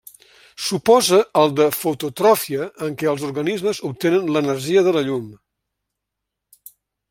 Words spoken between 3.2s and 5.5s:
organismes obtenen l'energia de la llum.